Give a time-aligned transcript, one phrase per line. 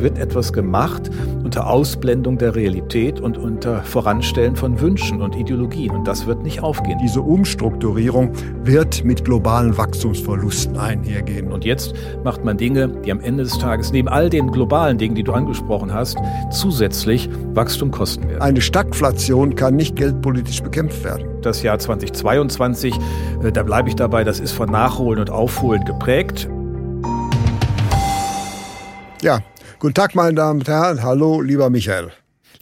[0.00, 1.10] wird etwas gemacht
[1.42, 5.94] unter Ausblendung der Realität und unter Voranstellen von Wünschen und Ideologien.
[5.94, 6.98] Und das wird nicht aufgehen.
[7.02, 11.52] Diese Umstrukturierung wird mit globalen Wachstumsverlusten einhergehen.
[11.52, 15.14] Und jetzt macht man Dinge, die am Ende des Tages neben all den globalen Dingen,
[15.14, 16.18] die du angesprochen hast,
[16.50, 18.42] zusätzlich Wachstum kosten werden.
[18.42, 21.26] Eine Stagflation kann nicht geldpolitisch bekämpft werden.
[21.42, 22.94] Das Jahr 2022,
[23.42, 26.48] äh, da bleibe ich dabei, das ist von Nachholen und Aufholen geprägt.
[29.22, 29.40] Ja,
[29.84, 31.02] Guten Tag, meine Damen und Herren.
[31.02, 32.10] Hallo, lieber Michael.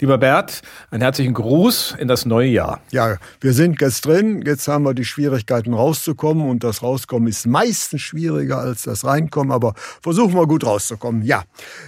[0.02, 2.80] Lieber Bert, einen herzlichen Gruß in das neue Jahr.
[2.90, 4.42] Ja, wir sind jetzt drin.
[4.44, 9.52] Jetzt haben wir die Schwierigkeiten rauszukommen und das Rauskommen ist meistens schwieriger als das Reinkommen,
[9.52, 11.22] aber versuchen wir gut rauszukommen.
[11.22, 11.44] Ja,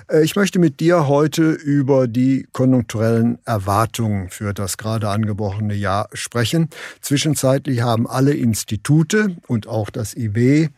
[0.08, 6.08] äh, ich möchte mit dir heute über die konjunkturellen Erwartungen für das gerade angebrochene Jahr
[6.12, 6.68] sprechen.
[7.00, 10.68] Zwischenzeitlich haben alle Institute und auch das IW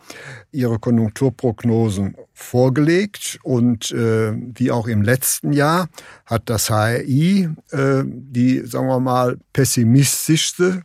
[0.52, 5.88] ihre Konjunkturprognosen vorgelegt und äh, wie auch im letzten Jahr
[6.24, 7.25] hat das HRI
[7.70, 10.82] äh, die, sagen wir mal, pessimistischste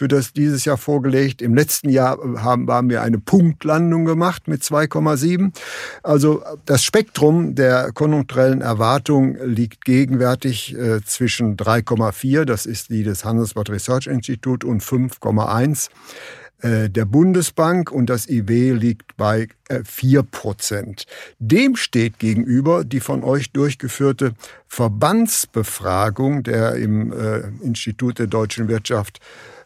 [0.00, 1.42] für das dieses Jahr vorgelegt.
[1.42, 5.52] Im letzten Jahr haben, haben wir eine Punktlandung gemacht mit 2,7.
[6.02, 13.26] Also das Spektrum der konjunkturellen Erwartung liegt gegenwärtig äh, zwischen 3,4, das ist die des
[13.26, 15.90] Handelsblatt Research Institute, und 5,1.
[16.62, 19.48] Äh, der Bundesbank und das IW liegt bei
[19.84, 21.06] 4 äh, Prozent.
[21.38, 24.34] Dem steht gegenüber die von euch durchgeführte
[24.68, 29.20] Verbandsbefragung der im äh, Institut der deutschen Wirtschaft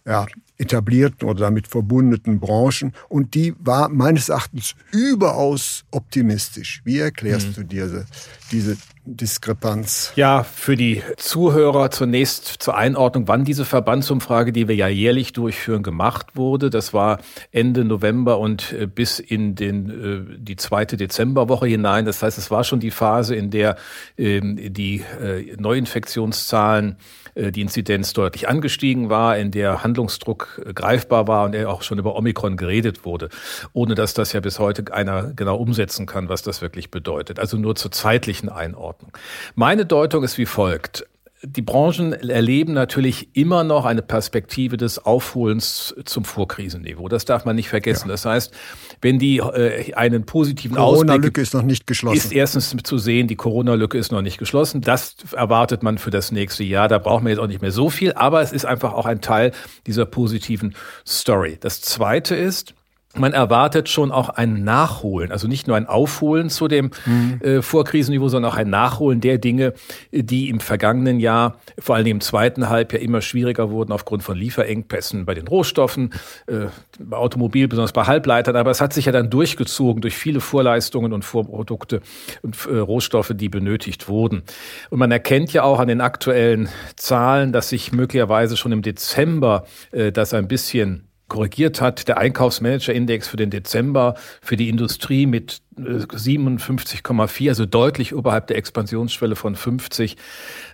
[0.07, 2.93] ja, etablierten oder damit verbundenen Branchen.
[3.09, 6.81] Und die war meines Erachtens überaus optimistisch.
[6.85, 7.55] Wie erklärst mhm.
[7.55, 8.07] du dir
[8.53, 10.13] diese Diskrepanz?
[10.17, 15.83] Ja, für die Zuhörer zunächst zur Einordnung, wann diese Verbandsumfrage, die wir ja jährlich durchführen,
[15.83, 16.71] gemacht wurde.
[16.71, 17.19] Das war
[17.53, 22.07] Ende November und äh, bis in den, äh, die zweite Dezemberwoche hinein.
[22.07, 23.77] Das heißt, es war schon die Phase, in der
[24.17, 26.97] ähm, die äh, Neuinfektionszahlen
[27.37, 32.15] die Inzidenz deutlich angestiegen war, in der Handlungsdruck greifbar war und er auch schon über
[32.15, 33.29] Omikron geredet wurde,
[33.73, 37.41] ohne dass das ja bis heute einer genau umsetzen kann, was das wirklich bedeutet.
[37.41, 38.94] Also nur zur zeitlichen Einordnung.
[38.95, 39.13] Ordnung.
[39.55, 41.07] Meine Deutung ist wie folgt.
[41.47, 47.09] Die Branchen erleben natürlich immer noch eine Perspektive des Aufholens zum Vorkrisenniveau.
[47.09, 48.09] Das darf man nicht vergessen.
[48.09, 48.13] Ja.
[48.13, 48.55] Das heißt,
[49.03, 51.09] wenn die äh, einen positiven Ausblick...
[51.09, 52.17] Corona-Lücke ist noch nicht geschlossen.
[52.17, 54.81] Ist erstens zu sehen, die Corona-Lücke ist noch nicht geschlossen.
[54.81, 56.89] Das erwartet man für das nächste Jahr.
[56.89, 58.15] Da brauchen wir jetzt auch nicht mehr so viel.
[58.15, 59.53] Aber es ist einfach auch ein Teil
[59.87, 60.75] dieser positiven
[61.07, 61.59] Story.
[61.61, 62.73] Das Zweite ist,
[63.15, 67.41] man erwartet schon auch ein Nachholen, also nicht nur ein Aufholen zu dem mhm.
[67.43, 69.75] äh, Vorkrisenniveau, sondern auch ein Nachholen der Dinge,
[70.13, 75.25] die im vergangenen Jahr, vor allem im zweiten Halbjahr, immer schwieriger wurden aufgrund von Lieferengpässen
[75.25, 76.13] bei den Rohstoffen,
[76.47, 76.67] äh,
[76.99, 78.57] bei Automobil, besonders bei Halbleitern.
[78.57, 82.01] Aber es hat sich ja dann durchgezogen durch viele Vorleistungen und Vorprodukte
[82.43, 84.43] und äh, Rohstoffe, die benötigt wurden.
[84.91, 89.65] Und man erkennt ja auch an den aktuellen Zahlen, dass sich möglicherweise schon im Dezember
[89.93, 92.07] äh, das ein bisschen korrigiert hat.
[92.09, 98.57] Der Einkaufsmanager-Index für den Dezember für die Industrie mit 57,4, äh, also deutlich oberhalb der
[98.57, 100.17] Expansionsschwelle von 50,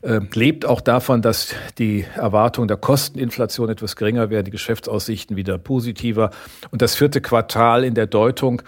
[0.03, 5.59] äh, lebt auch davon, dass die Erwartung der Kosteninflation etwas geringer werden, die Geschäftsaussichten wieder
[5.59, 6.31] positiver.
[6.71, 8.63] Und das vierte Quartal in der Deutung,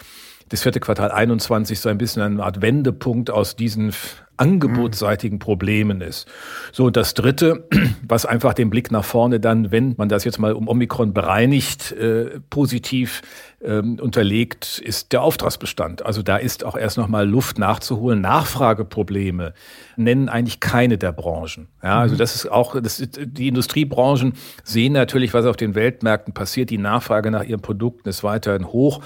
[0.48, 3.92] das vierte Quartal 21 so ein bisschen eine Art Wendepunkt aus diesen
[4.36, 6.26] angebotsseitigen Problemen ist.
[6.72, 7.68] So, das Dritte,
[8.08, 11.92] was einfach den Blick nach vorne dann, wenn man das jetzt mal um Omikron bereinigt,
[11.92, 13.22] äh, positiv
[13.64, 16.04] ähm, unterlegt, ist der Auftragsbestand.
[16.04, 18.20] Also da ist auch erst noch mal Luft nachzuholen.
[18.20, 19.54] Nachfrageprobleme
[19.96, 21.68] nennen eigentlich keine der Branchen.
[21.82, 22.18] Ja, also mhm.
[22.18, 24.34] das ist auch, das ist, die Industriebranchen
[24.64, 26.70] sehen natürlich, was auf den Weltmärkten passiert.
[26.70, 29.00] Die Nachfrage nach ihren Produkten ist weiterhin hoch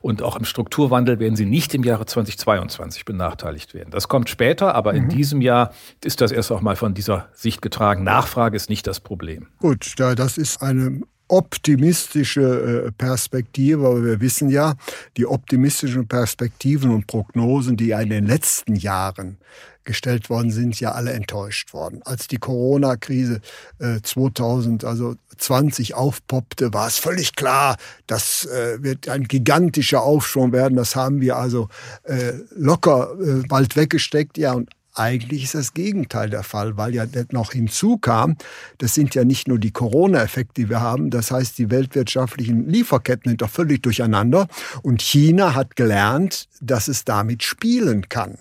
[0.00, 3.90] und auch im Strukturwandel werden sie nicht im Jahre 2022 benachteiligt werden.
[3.90, 4.98] Das kommt später, aber mhm.
[4.98, 5.72] in diesem Jahr
[6.02, 8.04] ist das erst auch mal von dieser Sicht getragen.
[8.04, 9.48] Nachfrage ist nicht das Problem.
[9.58, 11.02] Gut, das ist eine
[11.32, 14.74] optimistische äh, Perspektive, aber wir wissen ja,
[15.16, 19.38] die optimistischen Perspektiven und Prognosen, die in den letzten Jahren
[19.84, 22.00] gestellt worden sind, ja alle enttäuscht worden.
[22.04, 23.40] Als die Corona-Krise
[23.78, 27.76] äh, 2000, also 20 aufpoppte, war es völlig klar,
[28.06, 30.76] das äh, wird ein gigantischer Aufschwung werden.
[30.76, 31.68] Das haben wir also
[32.04, 34.38] äh, locker äh, bald weggesteckt.
[34.38, 38.36] Ja, und eigentlich ist das Gegenteil der Fall, weil ja noch hinzukam,
[38.78, 43.30] das sind ja nicht nur die Corona-Effekte, die wir haben, das heißt, die weltwirtschaftlichen Lieferketten
[43.30, 44.48] sind doch völlig durcheinander
[44.82, 48.36] und China hat gelernt, dass es damit spielen kann.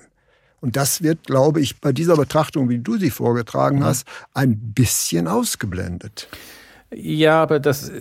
[0.61, 5.27] Und das wird, glaube ich, bei dieser Betrachtung, wie du sie vorgetragen hast, ein bisschen
[5.27, 6.29] ausgeblendet.
[6.93, 7.91] Ja, aber das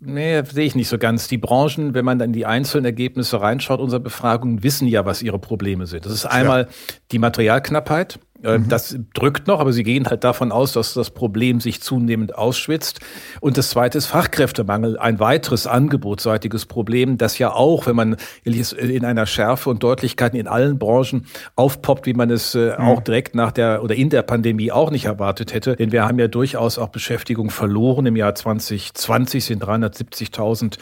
[0.00, 1.28] nee, sehe ich nicht so ganz.
[1.28, 5.38] Die Branchen, wenn man dann die einzelnen Ergebnisse reinschaut unserer Befragung, wissen ja, was ihre
[5.38, 6.04] Probleme sind.
[6.04, 6.68] Das ist einmal ja.
[7.10, 8.18] die Materialknappheit.
[8.42, 8.68] Äh, mhm.
[8.68, 13.00] Das drückt noch, aber sie gehen halt davon aus, dass das Problem sich zunehmend ausschwitzt.
[13.40, 19.04] Und das zweite ist Fachkräftemangel, ein weiteres angebotsseitiges Problem, das ja auch, wenn man in
[19.04, 21.26] einer Schärfe und Deutlichkeit in allen Branchen
[21.56, 22.84] aufpoppt, wie man es äh, mhm.
[22.84, 25.76] auch direkt nach der oder in der Pandemie auch nicht erwartet hätte.
[25.76, 28.06] Denn wir haben ja durchaus auch Beschäftigung verloren.
[28.06, 30.78] Im Jahr 2020 sind 370.000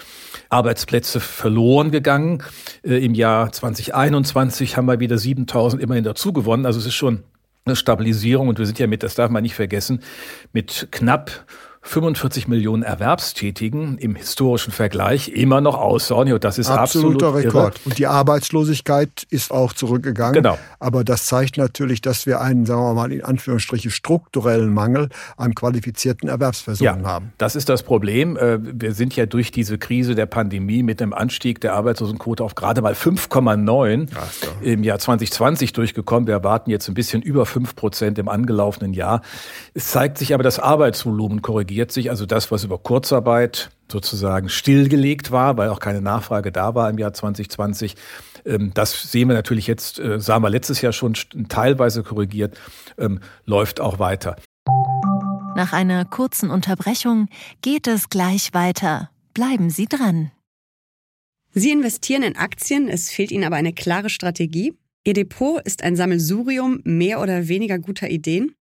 [0.50, 2.43] Arbeitsplätze verloren gegangen.
[2.82, 6.67] Äh, Im Jahr 2021 haben wir wieder 7.000 immerhin dazu gewonnen.
[6.67, 7.23] Also es ist schon
[7.75, 8.49] Stabilisierung.
[8.49, 10.01] Und wir sind ja mit, das darf man nicht vergessen,
[10.53, 11.45] mit knapp
[11.87, 16.35] 45 Millionen Erwerbstätigen im historischen Vergleich immer noch außerordentlich.
[16.35, 17.75] Und das ist absoluter absolut Rekord.
[17.77, 17.85] Irre.
[17.85, 20.35] Und die Arbeitslosigkeit ist auch zurückgegangen.
[20.35, 20.59] Genau.
[20.81, 25.55] Aber das zeigt natürlich, dass wir einen, sagen wir mal, in Anführungsstrichen strukturellen Mangel an
[25.55, 27.33] qualifizierten Erwerbspersonen ja, haben.
[27.38, 28.37] Das ist das Problem.
[28.37, 32.56] Äh, wir sind ja durch diese Krise der Pandemie mit dem Anstieg der Arbeitslosenquote auf
[32.56, 34.09] gerade mal 5,9
[34.62, 36.27] im Jahr 2020 durchgekommen.
[36.27, 39.23] Wir erwarten jetzt ein bisschen über 5 Prozent im angelaufenen Jahr.
[39.73, 44.49] Es zeigt sich aber, das Arbeitsvolumen korrigiert korrigiert sich also das, was über Kurzarbeit sozusagen
[44.49, 47.96] stillgelegt war, weil auch keine Nachfrage da war im Jahr 2020.
[48.46, 51.12] Ähm, das sehen wir natürlich jetzt, äh, sahen wir letztes Jahr schon
[51.50, 52.56] teilweise korrigiert,
[52.96, 54.37] ähm, läuft auch weiter.
[55.55, 57.28] Nach einer kurzen Unterbrechung
[57.61, 59.11] geht es gleich weiter.
[59.34, 60.31] Bleiben Sie dran.
[61.52, 64.72] Sie investieren in Aktien, es fehlt Ihnen aber eine klare Strategie.
[65.05, 68.55] Ihr Depot ist ein Sammelsurium mehr oder weniger guter Ideen.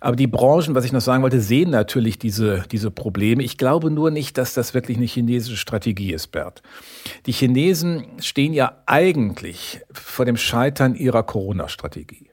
[0.00, 3.42] Aber die Branchen, was ich noch sagen wollte, sehen natürlich diese, diese Probleme.
[3.42, 6.62] Ich glaube nur nicht, dass das wirklich eine chinesische Strategie ist, Bert.
[7.26, 12.30] Die Chinesen stehen ja eigentlich vor dem Scheitern ihrer Corona-Strategie.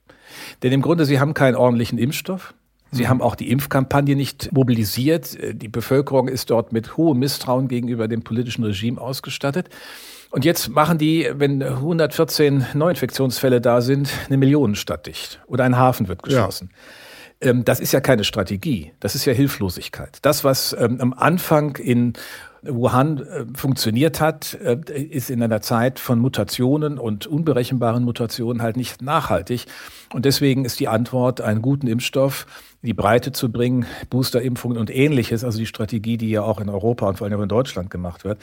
[0.63, 2.53] Denn im Grunde, sie haben keinen ordentlichen Impfstoff.
[2.91, 3.09] Sie mhm.
[3.09, 5.37] haben auch die Impfkampagne nicht mobilisiert.
[5.53, 9.69] Die Bevölkerung ist dort mit hohem Misstrauen gegenüber dem politischen Regime ausgestattet.
[10.31, 16.07] Und jetzt machen die, wenn 114 Neuinfektionsfälle da sind, eine Millionenstadt dicht oder ein Hafen
[16.07, 16.69] wird geschlossen.
[16.71, 16.77] Ja.
[17.41, 20.19] Ähm, das ist ja keine Strategie, das ist ja Hilflosigkeit.
[20.21, 22.13] Das, was ähm, am Anfang in
[22.67, 28.77] Wuhan äh, funktioniert hat, äh, ist in einer Zeit von Mutationen und unberechenbaren Mutationen halt
[28.77, 29.65] nicht nachhaltig.
[30.13, 32.47] Und deswegen ist die Antwort, einen guten Impfstoff
[32.85, 37.07] die Breite zu bringen, Boosterimpfungen und ähnliches, also die Strategie, die ja auch in Europa
[37.07, 38.39] und vor allem auch in Deutschland gemacht wird.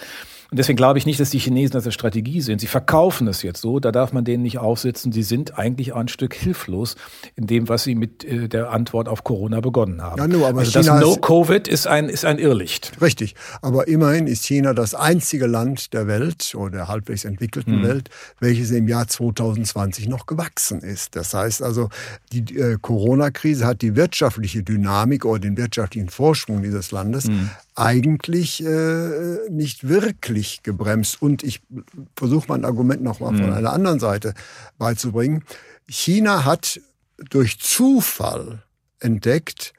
[0.53, 2.61] Und deswegen glaube ich nicht, dass die Chinesen das eine Strategie sind.
[2.61, 5.11] Sie verkaufen es jetzt so, da darf man denen nicht aufsitzen.
[5.11, 6.97] Sie sind eigentlich ein Stück hilflos
[7.37, 10.19] in dem, was sie mit äh, der Antwort auf Corona begonnen haben.
[10.19, 12.93] Ja, nur, aber also China das No-Covid ist ein, ist ein Irrlicht.
[13.01, 13.35] Richtig.
[13.63, 17.89] Aber immerhin ist China das einzige Land der Welt oder der halbwegs entwickelten hm.
[17.89, 21.17] Welt, welches im Jahr 2020 noch gewachsen ist.
[21.17, 21.89] Das heißt also,
[22.31, 23.97] die äh, Corona-Krise hat die
[24.33, 31.23] wirtschaftliche Dynamik oder den wirtschaftlichen Vorsprung dieses Landes hm eigentlich äh, nicht wirklich gebremst.
[31.23, 31.63] Und ich
[32.15, 33.39] versuche mein Argument nochmal mhm.
[33.39, 34.35] von einer anderen Seite
[34.77, 35.43] beizubringen.
[35.89, 36.83] China hat
[37.31, 38.63] durch Zufall
[39.01, 39.73] entdeckt,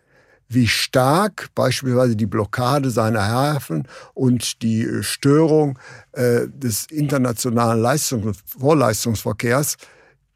[0.50, 5.78] wie stark beispielsweise die Blockade seiner Häfen und die Störung
[6.14, 9.78] äh, des internationalen Leistungs Vorleistungsverkehrs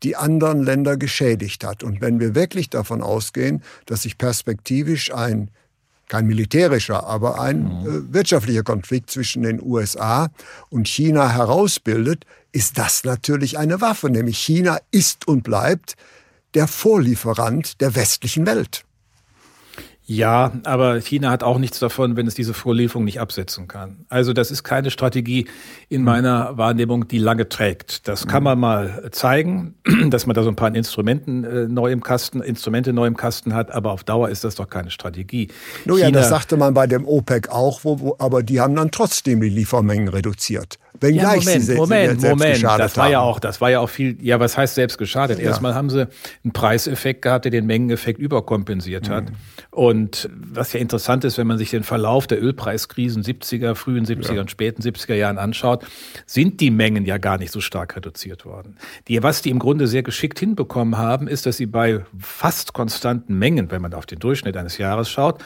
[0.03, 1.83] die anderen Länder geschädigt hat.
[1.83, 5.51] Und wenn wir wirklich davon ausgehen, dass sich perspektivisch ein
[6.07, 8.09] kein militärischer, aber ein mhm.
[8.09, 10.29] äh, wirtschaftlicher Konflikt zwischen den USA
[10.69, 14.09] und China herausbildet, ist das natürlich eine Waffe.
[14.09, 15.95] Nämlich China ist und bleibt
[16.53, 18.86] der Vorlieferant der westlichen Welt.
[20.09, 24.05] Ja, aber China hat auch nichts davon, wenn es diese Vorlieferung nicht absetzen kann.
[24.07, 25.47] Also das ist keine Strategie
[25.89, 26.05] in hm.
[26.05, 28.07] meiner Wahrnehmung, die lange trägt.
[28.07, 28.43] Das kann hm.
[28.45, 29.75] man mal zeigen,
[30.09, 33.53] dass man da so ein paar Instrumenten äh, neu im Kasten, Instrumente neu im Kasten
[33.53, 35.49] hat, aber auf Dauer ist das doch keine Strategie.
[35.83, 38.91] Nun ja, das sagte man bei dem OPEC auch, wo, wo, aber die haben dann
[38.91, 40.79] trotzdem die Liefermengen reduziert.
[40.99, 42.53] Wenngleich ja, Moment, sie Moment, selbst Moment.
[42.53, 43.11] geschadet das war haben.
[43.11, 44.17] ja auch, das war ja auch viel.
[44.21, 45.39] Ja, was heißt selbst geschadet?
[45.39, 45.45] Ja.
[45.45, 46.07] Erstmal haben sie
[46.43, 49.25] einen Preiseffekt gehabt, der den Mengeneffekt überkompensiert hat.
[49.25, 49.35] Mhm.
[49.71, 54.39] Und was ja interessant ist, wenn man sich den Verlauf der Ölpreiskrisen 70er, frühen 70er
[54.39, 55.85] und späten 70er Jahren anschaut,
[56.25, 58.77] sind die Mengen ja gar nicht so stark reduziert worden.
[59.07, 63.37] Die, was die im Grunde sehr geschickt hinbekommen haben, ist, dass sie bei fast konstanten
[63.37, 65.43] Mengen, wenn man auf den Durchschnitt eines Jahres schaut,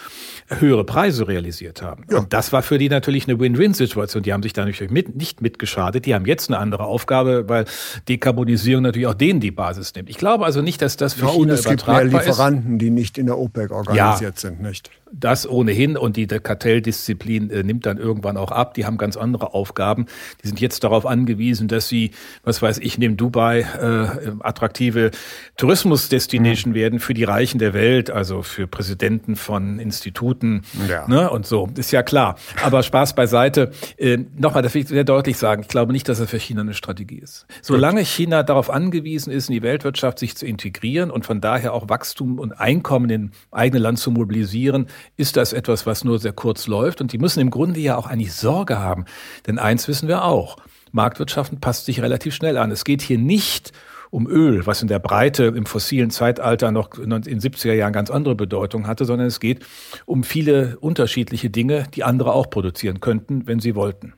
[0.48, 2.06] höhere Preise realisiert haben.
[2.10, 2.20] Ja.
[2.20, 4.24] Und das war für die natürlich eine Win-Win-Situation.
[4.24, 6.06] Die haben sich da natürlich mit, nicht mitgeschadet.
[6.06, 7.66] Die haben jetzt eine andere Aufgabe, weil
[8.08, 10.10] Dekarbonisierung natürlich auch denen die Basis nimmt.
[10.10, 12.28] Ich glaube also nicht, dass das für Ja, und China es gibt mehr übertragbar ist.
[12.28, 14.92] Lieferanten, die nicht in der OPEC organisiert sind, nicht?
[15.14, 18.74] Das ohnehin und die Kartelldisziplin äh, nimmt dann irgendwann auch ab.
[18.76, 20.06] Die haben ganz andere Aufgaben.
[20.44, 22.12] Die sind jetzt darauf angewiesen, dass sie,
[22.44, 25.12] was weiß ich, neben Dubai äh, attraktive
[25.58, 31.08] Tourismusdestination werden für die Reichen der Welt, also für Präsidenten von Instituten Ja.
[31.08, 31.70] ne, und so.
[31.76, 32.36] Ist ja klar.
[32.64, 33.72] Aber Spaß beiseite.
[33.98, 35.62] Äh, Nochmal, das will ich sehr deutlich sagen.
[35.64, 37.46] Ich glaube nicht, dass das für China eine Strategie ist.
[37.62, 41.90] Solange China darauf angewiesen ist, in die Weltwirtschaft sich zu integrieren und von daher auch
[41.90, 46.68] Wachstum und Einkommen im eigenen Land zu mobilisieren, ist das etwas, was nur sehr kurz
[46.68, 47.02] läuft.
[47.02, 49.06] Und die müssen im Grunde ja auch eigentlich Sorge haben.
[49.48, 50.58] Denn eins wissen wir auch.
[50.92, 52.72] Marktwirtschaften passt sich relativ schnell an.
[52.72, 53.72] Es geht hier nicht
[54.10, 58.12] um Öl, was in der Breite im fossilen Zeitalter noch in den 70er Jahren ganz
[58.12, 59.66] andere Bedeutung hatte, sondern es geht
[60.06, 64.14] um viele unterschiedliche Dinge, die andere auch produzieren könnten, wenn sie wollten.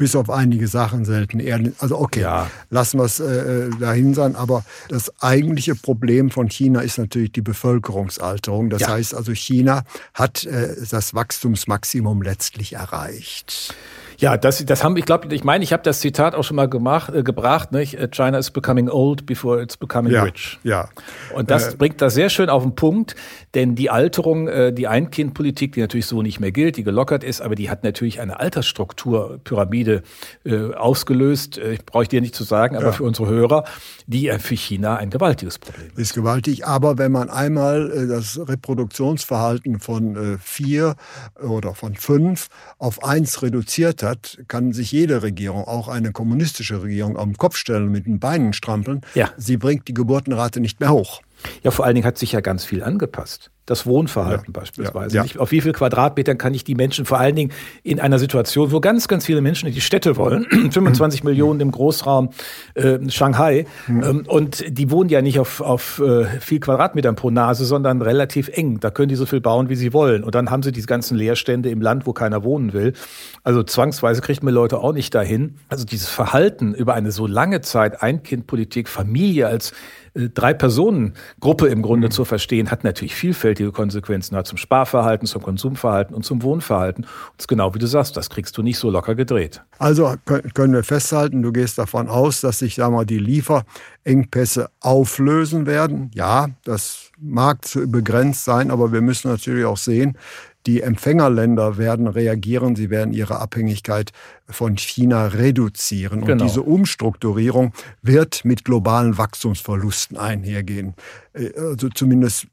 [0.00, 1.40] Bis auf einige Sachen selten.
[1.40, 2.50] eher- Also okay, Ja.
[2.70, 4.34] lassen wir es äh, dahin sein.
[4.34, 8.70] Aber das eigentliche Problem von China ist natürlich die Bevölkerungsalterung.
[8.70, 8.88] Das Ja.
[8.88, 13.74] heißt also, China hat äh, das Wachstumsmaximum letztlich erreicht.
[14.18, 16.68] Ja, das, das haben, ich glaube, ich meine, ich habe das Zitat auch schon mal
[16.68, 17.96] gemacht, äh, gebracht, nicht?
[18.12, 20.58] China is becoming old before it's becoming Ja, rich.
[20.62, 20.88] ja.
[21.34, 23.16] Und das bringt das sehr schön auf den Punkt,
[23.54, 27.40] denn die Alterung, äh, die Ein-Kind-Politik, die natürlich so nicht mehr gilt, die gelockert ist,
[27.40, 30.02] aber die hat natürlich eine Altersstrukturpyramide
[30.44, 33.64] äh, ausgelöst, äh, brauche ich dir nicht zu sagen, aber für unsere Hörer,
[34.06, 35.98] die äh, für China ein gewaltiges Problem ist.
[35.98, 36.66] ist gewaltig.
[36.66, 40.94] Aber wenn man einmal äh, das Reproduktionsverhalten von äh, vier
[41.42, 47.16] oder von fünf auf eins reduziert hat, kann sich jede Regierung, auch eine kommunistische Regierung,
[47.16, 49.00] den Kopf stellen und mit den Beinen strampeln.
[49.14, 49.30] Ja.
[49.36, 51.20] Sie bringt die Geburtenrate nicht mehr hoch.
[51.62, 53.50] Ja, vor allen Dingen hat sich ja ganz viel angepasst.
[53.66, 55.14] Das Wohnverhalten Ja, beispielsweise.
[55.14, 55.22] ja, ja.
[55.22, 57.52] Nicht, auf wie viel Quadratmetern kann ich die Menschen vor allen Dingen
[57.84, 61.70] in einer Situation, wo ganz, ganz viele Menschen in die Städte wollen, 25 Millionen im
[61.70, 62.30] Großraum
[62.74, 67.64] äh, Shanghai, ähm, und die wohnen ja nicht auf, auf äh, viel Quadratmetern pro Nase,
[67.64, 68.80] sondern relativ eng.
[68.80, 70.24] Da können die so viel bauen, wie sie wollen.
[70.24, 72.94] Und dann haben sie diese ganzen Leerstände im Land, wo keiner wohnen will.
[73.44, 75.56] Also zwangsweise kriegt man Leute auch nicht dahin.
[75.68, 79.72] Also dieses Verhalten über eine so lange Zeit, Ein-Kind-Politik, Familie als
[80.14, 86.24] Drei-Personen-Gruppe im Grunde zu verstehen, hat natürlich vielfältige Konsequenzen, hat zum Sparverhalten, zum Konsumverhalten und
[86.24, 87.04] zum Wohnverhalten.
[87.04, 89.62] Und genau wie du sagst, das kriegst du nicht so locker gedreht.
[89.78, 94.70] Also kö- können wir festhalten, du gehst davon aus, dass sich sagen wir, die Lieferengpässe
[94.80, 96.10] auflösen werden.
[96.14, 100.16] Ja, das mag zu begrenzt sein, aber wir müssen natürlich auch sehen,
[100.66, 104.12] die Empfängerländer werden reagieren, sie werden ihre Abhängigkeit
[104.48, 106.20] von China reduzieren.
[106.20, 106.44] Und Genau.
[106.44, 110.94] diese Umstrukturierung wird mit globalen Wachstumsverlusten einhergehen.
[111.32, 112.46] Äh, Also zumindest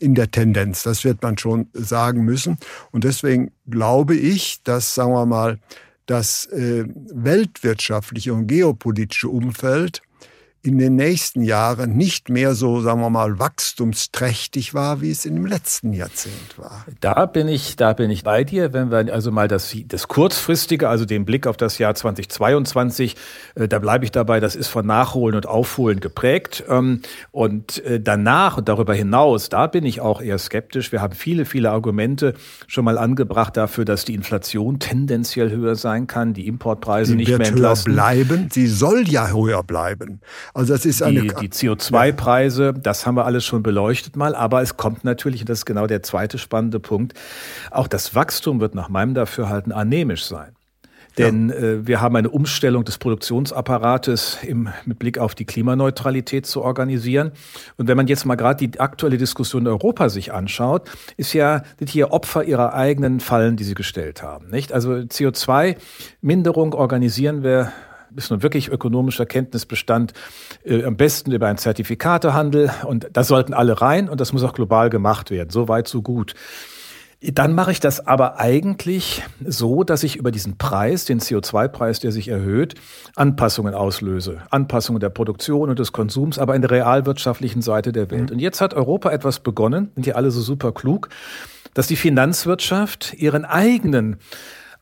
[0.00, 0.82] in der Tendenz.
[0.82, 2.56] Das wird man schon sagen müssen.
[2.90, 5.58] Und deswegen glaube ich, dass, sagen wir mal,
[6.06, 10.02] das äh, weltwirtschaftliche und geopolitische Umfeld
[10.62, 15.34] in den nächsten Jahren nicht mehr so, sagen wir mal, wachstumsträchtig war, wie es in
[15.34, 16.84] dem letzten Jahrzehnt war.
[17.00, 18.74] Da bin ich, da bin ich bei dir.
[18.74, 23.16] Wenn wir also mal das, das kurzfristige, also den Blick auf das Jahr 2022,
[23.54, 26.64] äh, da bleibe ich dabei, das ist von Nachholen und Aufholen geprägt.
[26.68, 27.00] Ähm,
[27.30, 30.92] und äh, danach und darüber hinaus, da bin ich auch eher skeptisch.
[30.92, 32.34] Wir haben viele, viele Argumente
[32.66, 37.28] schon mal angebracht dafür, dass die Inflation tendenziell höher sein kann, die Importpreise Sie nicht
[37.28, 37.94] wird mehr höher entlasten.
[37.94, 38.48] bleiben.
[38.52, 40.20] Sie soll ja höher bleiben.
[40.54, 44.62] Also das ist eine Die, die CO2-Preise, das haben wir alles schon beleuchtet mal, aber
[44.62, 47.14] es kommt natürlich, und das ist genau der zweite spannende Punkt,
[47.70, 50.54] auch das Wachstum wird nach meinem Dafürhalten anämisch sein.
[51.18, 56.62] Denn äh, wir haben eine Umstellung des Produktionsapparates im, mit Blick auf die Klimaneutralität zu
[56.62, 57.32] organisieren.
[57.76, 61.62] Und wenn man jetzt mal gerade die aktuelle Diskussion in Europa sich anschaut, ist ja
[61.78, 64.50] sind hier Opfer ihrer eigenen Fallen, die sie gestellt haben.
[64.50, 64.72] Nicht?
[64.72, 67.72] Also CO2-Minderung organisieren wir
[68.16, 70.12] ist nun wirklich ökonomischer Kenntnisbestand
[70.64, 74.54] äh, am besten über einen Zertifikatehandel und da sollten alle rein und das muss auch
[74.54, 75.50] global gemacht werden.
[75.50, 76.34] So weit, so gut.
[77.22, 82.12] Dann mache ich das aber eigentlich so, dass ich über diesen Preis, den CO2-Preis, der
[82.12, 82.76] sich erhöht,
[83.14, 84.38] Anpassungen auslöse.
[84.48, 88.30] Anpassungen der Produktion und des Konsums, aber in der realwirtschaftlichen Seite der Welt.
[88.30, 91.10] Und jetzt hat Europa etwas begonnen, sind hier alle so super klug,
[91.74, 94.16] dass die Finanzwirtschaft ihren eigenen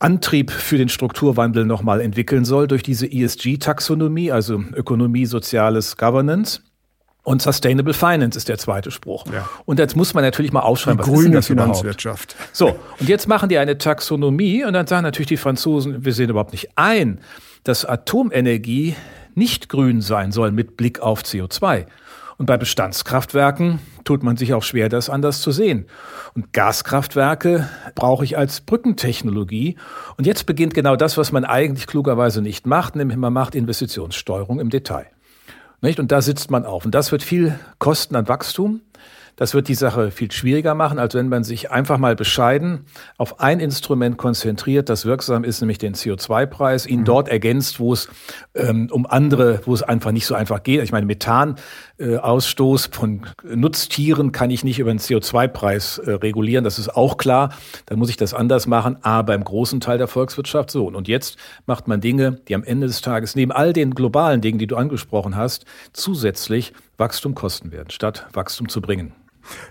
[0.00, 6.60] Antrieb für den Strukturwandel nochmal entwickeln soll durch diese ESG-Taxonomie, also Ökonomie, Soziales, Governance.
[7.24, 9.26] Und Sustainable Finance ist der zweite Spruch.
[9.26, 9.46] Ja.
[9.66, 12.32] Und jetzt muss man natürlich mal aufschreiben, die was grüne ist denn das Finanzwirtschaft.
[12.32, 12.56] Überhaupt?
[12.56, 16.30] So, und jetzt machen die eine Taxonomie und dann sagen natürlich die Franzosen, wir sehen
[16.30, 17.20] überhaupt nicht ein,
[17.64, 18.94] dass Atomenergie
[19.34, 21.86] nicht grün sein soll mit Blick auf CO2.
[22.38, 25.87] Und bei Bestandskraftwerken tut man sich auch schwer, das anders zu sehen.
[26.35, 29.76] Und Gaskraftwerke brauche ich als Brückentechnologie.
[30.16, 34.61] Und jetzt beginnt genau das, was man eigentlich klugerweise nicht macht, nämlich man macht Investitionssteuerung
[34.61, 35.07] im Detail.
[35.80, 35.99] Nicht?
[35.99, 36.85] Und da sitzt man auf.
[36.85, 38.83] Und das wird viel kosten an Wachstum.
[39.38, 42.87] Das wird die Sache viel schwieriger machen, als wenn man sich einfach mal bescheiden
[43.18, 47.04] auf ein Instrument konzentriert, das wirksam ist, nämlich den CO2-Preis, ihn mhm.
[47.04, 48.09] dort ergänzt, wo es
[48.57, 50.83] ähm, um andere, wo es einfach nicht so einfach geht.
[50.83, 56.80] Ich meine, Methanausstoß äh, von Nutztieren kann ich nicht über den CO2-Preis äh, regulieren, das
[56.80, 57.54] ist auch klar.
[57.87, 60.88] Dann muss ich das anders machen, aber im großen Teil der Volkswirtschaft so.
[60.88, 64.59] Und jetzt macht man Dinge, die am Ende des Tages neben all den globalen Dingen,
[64.59, 69.12] die du angesprochen hast, zusätzlich Wachstum kosten werden, statt Wachstum zu bringen.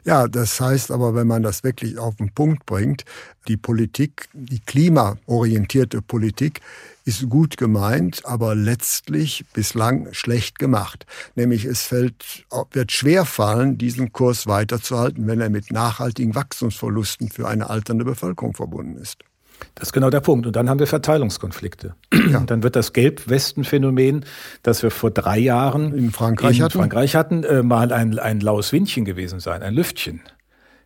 [0.05, 3.05] Ja, das heißt aber, wenn man das wirklich auf den Punkt bringt,
[3.47, 6.61] die Politik, die klimaorientierte Politik
[7.05, 11.05] ist gut gemeint, aber letztlich bislang schlecht gemacht.
[11.35, 17.47] Nämlich es fällt, wird schwer fallen, diesen Kurs weiterzuhalten, wenn er mit nachhaltigen Wachstumsverlusten für
[17.47, 19.19] eine alternde Bevölkerung verbunden ist.
[19.75, 20.47] Das ist genau der Punkt.
[20.47, 21.95] Und dann haben wir Verteilungskonflikte.
[22.31, 22.39] Ja.
[22.39, 24.25] Dann wird das Gelb-Westen-Phänomen,
[24.63, 28.39] das wir vor drei Jahren in Frankreich in hatten, Frankreich hatten äh, mal ein, ein
[28.39, 30.21] laues Windchen gewesen sein, ein Lüftchen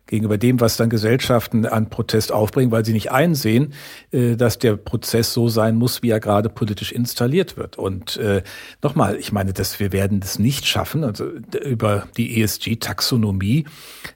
[0.06, 3.72] gegenüber dem, was dann Gesellschaften an Protest aufbringen, weil sie nicht einsehen,
[4.10, 7.78] äh, dass der Prozess so sein muss, wie er gerade politisch installiert wird.
[7.78, 8.42] Und äh,
[8.82, 11.24] nochmal, ich meine, dass wir werden das nicht schaffen, also
[11.64, 13.64] über die ESG-Taxonomie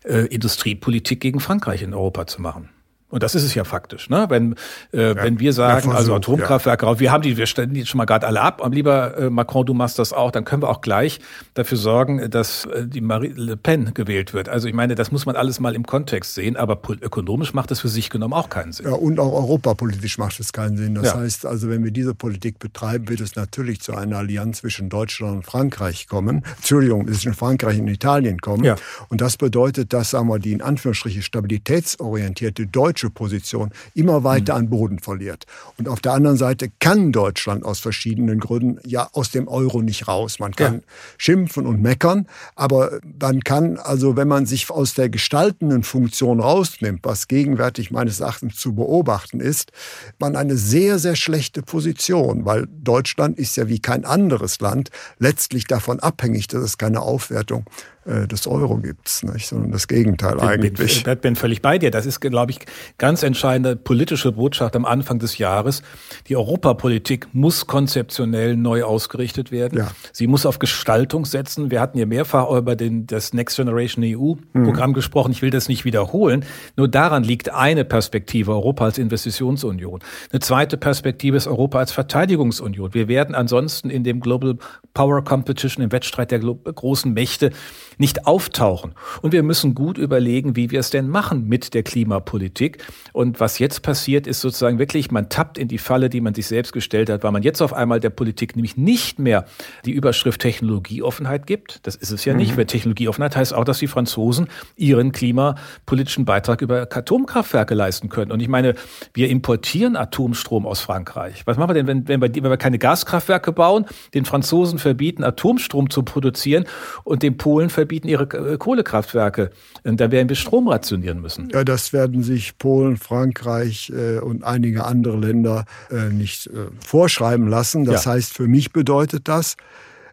[0.05, 2.69] äh, Industriepolitik gegen Frankreich in Europa zu machen.
[3.09, 4.27] Und das ist es ja faktisch, ne?
[4.29, 4.57] Wenn
[4.93, 6.99] äh, ja, wenn wir sagen, also Atomkraftwerke, ja.
[6.99, 8.61] wir haben die, wir stellen die schon mal gerade alle ab.
[8.61, 11.21] Und lieber äh, Macron, du machst das auch, dann können wir auch gleich
[11.55, 14.49] dafür sorgen, dass äh, die Marie Le Pen gewählt wird.
[14.49, 17.79] Also ich meine, das muss man alles mal im Kontext sehen, aber ökonomisch macht das
[17.79, 18.87] für sich genommen auch keinen Sinn.
[18.87, 20.97] Ja, und auch europapolitisch macht es keinen Sinn.
[20.97, 21.19] Das ja.
[21.19, 25.37] heißt, also wenn wir diese Politik betreiben, wird es natürlich zu einer Allianz zwischen Deutschland
[25.37, 26.45] und Frankreich kommen.
[26.57, 28.65] Entschuldigung, zwischen Frankreich und Italien kommen.
[28.65, 28.75] Ja.
[29.11, 34.55] Und das bedeutet, dass sagen wir die in Anführungsstrichen stabilitätsorientierte deutsche deutsche Position immer weiter
[34.55, 34.59] mhm.
[34.59, 35.45] an Boden verliert.
[35.77, 40.09] Und auf der anderen Seite kann Deutschland aus verschiedenen Gründen ja aus dem Euro nicht
[40.09, 40.39] raus.
[40.39, 40.81] Man kann ja.
[41.19, 47.01] schimpfen und meckern, aber man kann also, wenn man sich aus der gestaltenden Funktion rausnimmt,
[47.03, 49.73] was gegenwärtig meines Erachtens zu beobachten ist,
[50.19, 55.67] man eine sehr, sehr schlechte Position, weil Deutschland ist ja wie kein anderes Land letztlich
[55.67, 57.67] davon abhängig, dass es keine Aufwertung
[58.07, 61.05] äh, des Euro gibt, sondern das Gegenteil eigentlich.
[61.07, 61.91] Ich bin völlig bei dir.
[61.91, 62.61] Das ist, glaube ich,
[62.99, 65.83] ganz entscheidende politische Botschaft am Anfang des Jahres.
[66.29, 69.79] Die Europapolitik muss konzeptionell neu ausgerichtet werden.
[69.79, 69.91] Ja.
[70.13, 71.71] Sie muss auf Gestaltung setzen.
[71.71, 74.95] Wir hatten ja mehrfach über den, das Next Generation EU-Programm mhm.
[74.95, 75.33] gesprochen.
[75.33, 76.45] Ich will das nicht wiederholen.
[76.77, 80.01] Nur daran liegt eine Perspektive, Europa als Investitionsunion.
[80.31, 82.95] Eine zweite Perspektive ist Europa als Verteidigungsunion.
[82.95, 84.57] Wir werden ansonsten in dem Global
[84.95, 87.51] Power Competition, im Wettstreit der großen Mächte,
[87.99, 88.93] nicht auftauchen.
[89.23, 92.85] Und wir müssen gut überlegen, wie wir es denn machen mit der Klimapolitik.
[93.13, 96.47] Und was jetzt passiert, ist sozusagen wirklich, man tappt in die Falle, die man sich
[96.47, 99.47] selbst gestellt hat, weil man jetzt auf einmal der Politik nämlich nicht mehr
[99.85, 101.87] die Überschrift Technologieoffenheit gibt.
[101.87, 102.41] Das ist es ja mhm.
[102.41, 102.57] nicht.
[102.57, 108.31] Weil Technologieoffenheit heißt auch, dass die Franzosen ihren klimapolitischen Beitrag über Atomkraftwerke leisten können.
[108.31, 108.75] Und ich meine,
[109.15, 111.47] wir importieren Atomstrom aus Frankreich.
[111.47, 115.25] Was machen wir denn, wenn, wenn, wir, wenn wir keine Gaskraftwerke bauen, den Franzosen verbieten,
[115.25, 116.65] Atomstrom zu produzieren
[117.05, 119.51] und den Polen verbieten, verbieten ihre äh, Kohlekraftwerke.
[119.85, 121.49] Da werden wir Strom rationieren müssen.
[121.51, 127.85] Ja, das werden sich Polen, Frankreich äh, und einige andere Länder äh, nicht vorschreiben lassen.
[127.85, 128.13] Das ja.
[128.13, 129.57] heißt, für mich bedeutet das,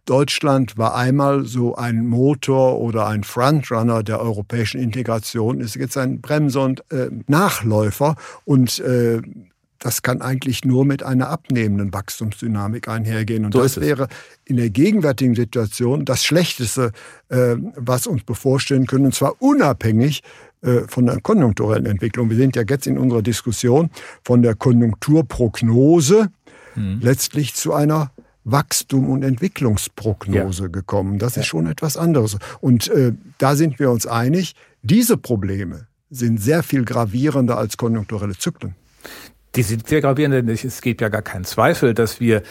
[0.06, 6.20] Deutschland war einmal so ein Motor oder ein Frontrunner der europäischen Integration, ist jetzt ein
[6.22, 9.22] Bremser und äh, Nachläufer und äh,
[9.84, 13.44] das kann eigentlich nur mit einer abnehmenden Wachstumsdynamik einhergehen.
[13.44, 14.08] Und so das wäre
[14.46, 16.94] in der gegenwärtigen Situation das Schlechteste,
[17.28, 20.24] äh, was uns bevorstehen können, und zwar unabhängig
[20.62, 22.30] äh, von der konjunkturellen Entwicklung.
[22.30, 23.90] Wir sind ja jetzt in unserer Diskussion
[24.24, 26.30] von der Konjunkturprognose
[26.76, 27.00] hm.
[27.02, 28.12] letztlich zu einer
[28.46, 30.70] Wachstum- und Entwicklungsprognose ja.
[30.70, 31.20] gekommen.
[31.20, 32.38] Das ist schon etwas anderes.
[32.62, 38.38] Und äh, da sind wir uns einig, diese Probleme sind sehr viel gravierender als konjunkturelle
[38.38, 38.76] Zyklen.
[39.56, 42.42] Die sind sehr gravierend, denn es gibt ja gar keinen Zweifel, dass wir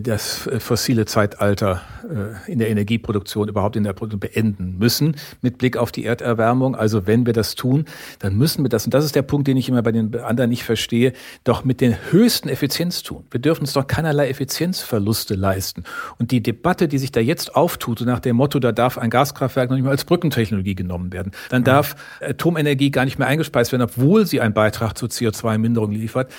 [0.00, 5.58] das äh, fossile Zeitalter äh, in der Energieproduktion überhaupt in der Produktion beenden müssen mit
[5.58, 6.76] Blick auf die Erderwärmung.
[6.76, 7.86] Also wenn wir das tun,
[8.20, 10.50] dann müssen wir das, und das ist der Punkt, den ich immer bei den anderen
[10.50, 13.24] nicht verstehe, doch mit den höchsten Effizienz tun.
[13.32, 15.82] Wir dürfen uns doch keinerlei Effizienzverluste leisten.
[16.18, 19.68] Und die Debatte, die sich da jetzt auftut, nach dem Motto, da darf ein Gaskraftwerk
[19.68, 23.82] noch nicht mal als Brückentechnologie genommen werden, dann darf Atomenergie gar nicht mehr eingespeist werden,
[23.82, 26.30] obwohl sie einen Beitrag zur CO2-Minderung liefert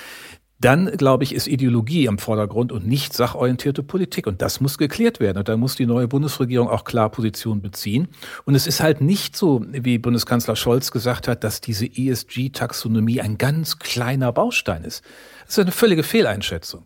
[0.64, 4.28] dann, glaube ich, ist Ideologie im Vordergrund und nicht sachorientierte Politik.
[4.28, 5.38] Und das muss geklärt werden.
[5.40, 8.08] Und da muss die neue Bundesregierung auch klar Position beziehen.
[8.46, 13.38] Und es ist halt nicht so, wie Bundeskanzler Scholz gesagt hat, dass diese ESG-Taxonomie ein
[13.38, 15.04] ganz kleiner Baustein ist.
[15.46, 16.86] Das ist eine völlige Fehleinschätzung.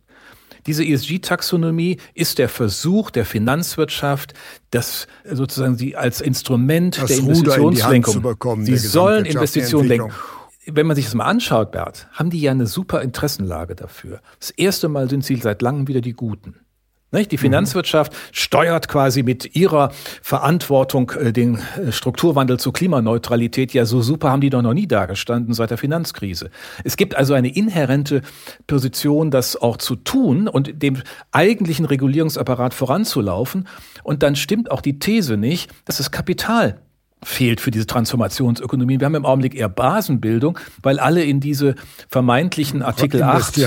[0.66, 4.34] Diese ESG-Taxonomie ist der Versuch der Finanzwirtschaft,
[4.72, 8.22] das sozusagen sie als Instrument das der Investitionslenkung.
[8.22, 10.12] Bekommen, sie sollen Investitionen lenken
[10.72, 14.22] wenn man sich das mal anschaut, Bert, haben die ja eine super Interessenlage dafür.
[14.40, 16.56] Das erste Mal sind sie seit langem wieder die Guten.
[17.14, 23.74] Die Finanzwirtschaft steuert quasi mit ihrer Verantwortung äh, den äh, Strukturwandel zur Klimaneutralität.
[23.74, 26.52] Ja, so super haben die doch noch nie dagestanden seit der Finanzkrise.
[26.84, 28.24] Es gibt also eine inhärente
[28.68, 31.02] Position, das auch zu tun und dem
[31.32, 33.70] eigentlichen Regulierungsapparat voranzulaufen.
[34.04, 36.82] Und dann stimmt auch die These nicht, dass das Kapital
[37.24, 39.00] fehlt für diese Transformationsökonomie.
[39.00, 41.76] Wir haben im Augenblick eher Basenbildung, weil alle in diese
[42.10, 43.60] vermeintlichen Artikel 8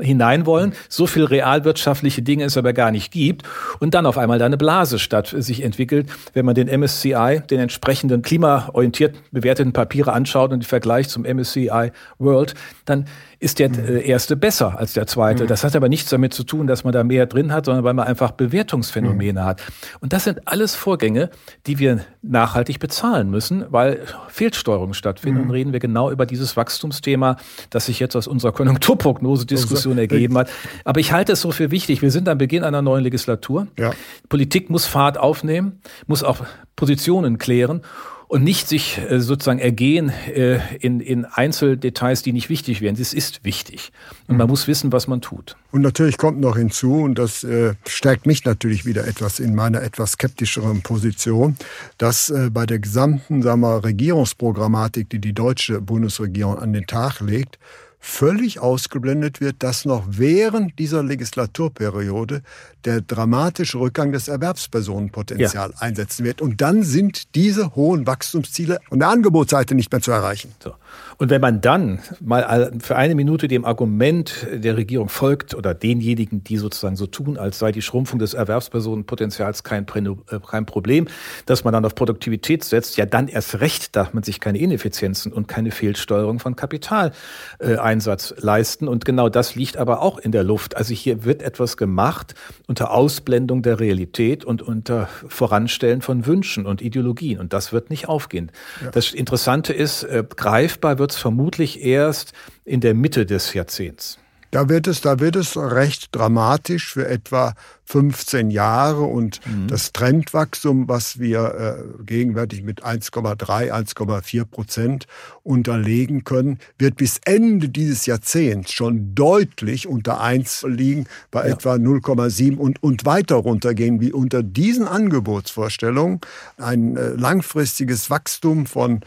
[0.00, 3.46] hinein wollen, so viel realwirtschaftliche Dinge es aber gar nicht gibt
[3.78, 6.08] und dann auf einmal da eine Blase statt sich entwickelt.
[6.32, 11.92] Wenn man den MSCI, den entsprechenden klimaorientiert bewerteten Papiere anschaut und den Vergleich zum MSCI
[12.18, 13.06] World, dann
[13.38, 15.44] ist der äh, erste besser als der zweite.
[15.44, 15.48] Mhm.
[15.48, 17.94] Das hat aber nichts damit zu tun, dass man da mehr drin hat, sondern weil
[17.94, 19.44] man einfach Bewertungsphänomene mhm.
[19.44, 19.62] hat.
[20.00, 21.30] Und das sind alles Vorgänge,
[21.66, 25.40] die wir nachhaltig bezahlen müssen, weil Fehlsteuerungen stattfinden.
[25.40, 25.44] Mhm.
[25.46, 27.36] Und reden wir genau über dieses Wachstumsthema,
[27.70, 30.50] das sich jetzt aus unserer Konjunkturprognose-Diskussion ergeben hat.
[30.84, 32.02] Aber ich halte es so für wichtig.
[32.02, 33.66] Wir sind am Beginn einer neuen Legislatur.
[33.78, 33.92] Ja.
[34.28, 36.38] Politik muss Fahrt aufnehmen, muss auch
[36.74, 37.82] Positionen klären
[38.28, 42.96] und nicht sich äh, sozusagen ergehen äh, in, in Einzeldetails, die nicht wichtig wären.
[43.00, 43.92] Es ist wichtig.
[44.26, 44.50] Und man mhm.
[44.50, 45.56] muss wissen, was man tut.
[45.70, 49.82] Und natürlich kommt noch hinzu, und das äh, stärkt mich natürlich wieder etwas in meiner
[49.82, 51.56] etwas skeptischeren Position,
[51.98, 57.58] dass bei der gesamten sagen wir, Regierungsprogrammatik, die die deutsche Bundesregierung an den Tag legt,
[58.06, 62.42] völlig ausgeblendet wird, dass noch während dieser Legislaturperiode
[62.86, 65.80] der dramatische Rückgang des Erwerbspersonenpotenzials ja.
[65.80, 66.40] einsetzen wird.
[66.40, 70.52] Und dann sind diese hohen Wachstumsziele von der Angebotsseite nicht mehr zu erreichen.
[70.62, 70.72] So.
[71.18, 76.44] Und wenn man dann mal für eine Minute dem Argument der Regierung folgt oder denjenigen,
[76.44, 81.08] die sozusagen so tun, als sei die Schrumpfung des Erwerbspersonenpotenzials kein, äh, kein Problem,
[81.46, 85.32] dass man dann auf Produktivität setzt, ja dann erst recht darf man sich keine Ineffizienzen
[85.32, 88.86] und keine Fehlsteuerung von Kapitaleinsatz leisten.
[88.86, 90.76] Und genau das liegt aber auch in der Luft.
[90.76, 92.34] Also hier wird etwas gemacht
[92.76, 97.40] unter Ausblendung der Realität und unter Voranstellen von Wünschen und Ideologien.
[97.40, 98.52] Und das wird nicht aufgehen.
[98.84, 98.90] Ja.
[98.90, 102.34] Das Interessante ist, äh, greifbar wird wird es vermutlich erst
[102.66, 104.18] in der Mitte des Jahrzehnts.
[104.56, 107.52] Da wird es, da wird es recht dramatisch für etwa
[107.84, 109.68] 15 Jahre und mhm.
[109.68, 115.06] das Trendwachstum, was wir äh, gegenwärtig mit 1,3, 1,4 Prozent
[115.42, 121.52] unterlegen können, wird bis Ende dieses Jahrzehnts schon deutlich unter 1 liegen, bei ja.
[121.52, 126.22] etwa 0,7 und, und weiter runtergehen, wie unter diesen Angebotsvorstellungen
[126.56, 129.02] ein äh, langfristiges Wachstum von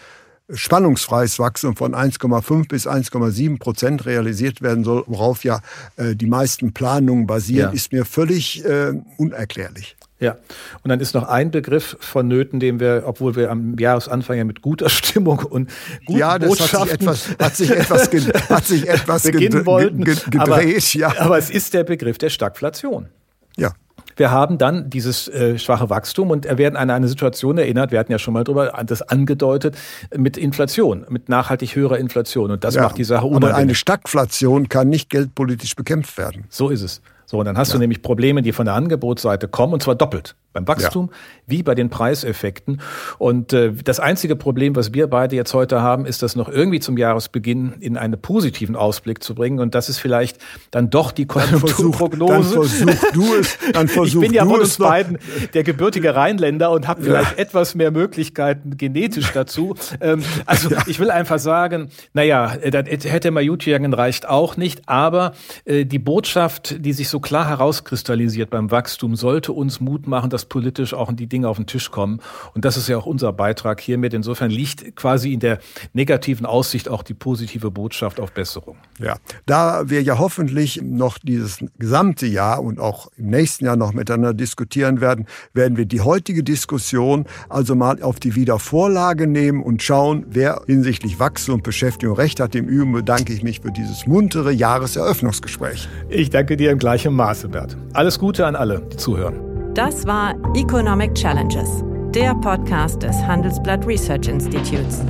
[0.54, 5.62] spannungsfreies Wachstum von 1,5 bis 1,7 Prozent realisiert werden soll, worauf ja
[5.98, 7.76] äh, die meisten Planungen basieren, ja.
[7.76, 9.96] ist mir völlig äh, unerklärlich.
[10.20, 10.36] Ja,
[10.84, 14.62] und dann ist noch ein Begriff vonnöten, den wir, obwohl wir am Jahresanfang ja mit
[14.62, 15.70] guter Stimmung und
[16.06, 19.66] guten ja, das Botschaften hat sich etwas, hat sich etwas, ge, hat sich etwas beginnen
[19.66, 20.40] wollten, gedreht.
[20.40, 21.14] Aber, ja.
[21.20, 23.08] aber es ist der Begriff der Stagflation.
[23.56, 23.72] Ja
[24.20, 28.00] wir haben dann dieses äh, schwache Wachstum und er werden an eine Situation erinnert, wir
[28.00, 29.78] hatten ja schon mal drüber das angedeutet,
[30.16, 32.52] mit Inflation, mit nachhaltig höherer Inflation.
[32.52, 33.50] Und das ja, macht die Sache unangenehm.
[33.50, 36.46] Aber eine Stagflation kann nicht geldpolitisch bekämpft werden.
[36.50, 37.02] So ist es.
[37.26, 37.74] So, und dann hast ja.
[37.74, 40.36] du nämlich Probleme, die von der Angebotsseite kommen, und zwar doppelt.
[40.52, 41.18] Beim Wachstum ja.
[41.46, 42.82] wie bei den Preiseffekten.
[43.20, 46.80] Und äh, das einzige Problem, was wir beide jetzt heute haben, ist, das noch irgendwie
[46.80, 49.60] zum Jahresbeginn in einen positiven Ausblick zu bringen.
[49.60, 50.40] Und das ist vielleicht
[50.72, 52.34] dann doch die Konjunkturprognose.
[52.34, 53.58] Dann versuch, du es.
[53.74, 55.20] Dann versuch ich bin ja von uns beiden
[55.54, 57.38] der gebürtige Rheinländer und habe vielleicht ja.
[57.38, 59.76] etwas mehr Möglichkeiten genetisch dazu.
[60.02, 60.80] ähm, also ja.
[60.88, 64.90] ich will einfach sagen, naja, das hätte Majutjagen reicht auch nicht.
[64.90, 65.34] Aber
[65.66, 70.46] äh, die Botschaft, die sich so klar herauskristallisiert beim Wachstum, sollte uns Mut machen, dass
[70.46, 72.22] politisch auch die Dinge auf den Tisch kommen.
[72.54, 74.14] Und das ist ja auch unser Beitrag hiermit.
[74.14, 75.60] Insofern liegt quasi in der
[75.94, 78.78] negativen Aussicht auch die positive Botschaft auf Besserung.
[79.00, 83.94] Ja, da wir ja hoffentlich noch dieses gesamte Jahr und auch im nächsten Jahr noch
[83.94, 89.84] miteinander diskutieren werden, werden wir die heutige Diskussion also mal auf die Wiedervorlage nehmen und
[89.84, 92.56] schauen, wer hinsichtlich Wachstum und Beschäftigung recht hat.
[92.56, 95.90] Im Übrigen bedanke ich mich für dieses muntere Jahreseröffnungsgespräch.
[96.08, 97.76] Ich danke dir im gleichen Maße, Bert.
[97.94, 99.49] Alles Gute an alle, die zuhören.
[99.76, 101.84] Das war Economic Challenges,
[102.16, 105.06] der Podcast des Handelsblatt Research Institutes.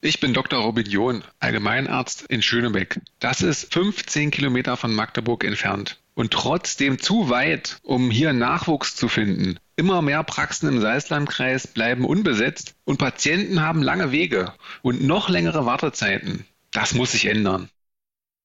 [0.00, 0.60] Ich bin Dr.
[0.60, 3.00] Robin John, Allgemeinarzt in Schönebeck.
[3.18, 9.08] Das ist 15 Kilometer von Magdeburg entfernt und trotzdem zu weit, um hier Nachwuchs zu
[9.08, 9.58] finden.
[9.74, 15.66] Immer mehr Praxen im Salzlandkreis bleiben unbesetzt und Patienten haben lange Wege und noch längere
[15.66, 16.46] Wartezeiten.
[16.70, 17.70] Das muss sich ändern.